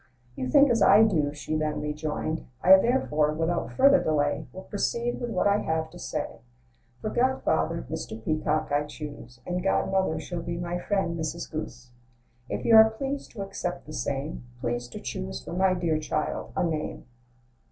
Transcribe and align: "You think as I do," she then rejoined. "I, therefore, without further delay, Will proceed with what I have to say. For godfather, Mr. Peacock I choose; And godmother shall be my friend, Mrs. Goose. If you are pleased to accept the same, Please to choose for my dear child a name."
"You 0.35 0.49
think 0.49 0.71
as 0.71 0.81
I 0.81 1.03
do," 1.03 1.31
she 1.31 1.55
then 1.55 1.79
rejoined. 1.79 2.43
"I, 2.63 2.75
therefore, 2.77 3.33
without 3.33 3.71
further 3.71 4.03
delay, 4.03 4.47
Will 4.51 4.63
proceed 4.63 5.21
with 5.21 5.29
what 5.29 5.45
I 5.45 5.57
have 5.59 5.91
to 5.91 5.99
say. 5.99 6.37
For 6.99 7.11
godfather, 7.11 7.85
Mr. 7.87 8.19
Peacock 8.25 8.71
I 8.71 8.85
choose; 8.85 9.41
And 9.45 9.61
godmother 9.61 10.19
shall 10.19 10.41
be 10.41 10.57
my 10.57 10.79
friend, 10.79 11.15
Mrs. 11.19 11.51
Goose. 11.51 11.91
If 12.49 12.65
you 12.65 12.75
are 12.77 12.89
pleased 12.89 13.29
to 13.33 13.43
accept 13.43 13.85
the 13.85 13.93
same, 13.93 14.43
Please 14.59 14.87
to 14.87 14.99
choose 14.99 15.39
for 15.43 15.53
my 15.53 15.75
dear 15.75 15.99
child 15.99 16.51
a 16.55 16.63
name." 16.63 17.05